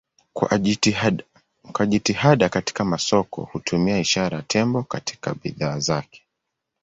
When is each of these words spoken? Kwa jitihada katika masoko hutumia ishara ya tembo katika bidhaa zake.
Kwa 1.73 1.85
jitihada 1.93 2.49
katika 2.49 2.85
masoko 2.85 3.41
hutumia 3.41 3.99
ishara 3.99 4.37
ya 4.37 4.43
tembo 4.43 4.83
katika 4.83 5.33
bidhaa 5.33 5.79
zake. 5.79 6.21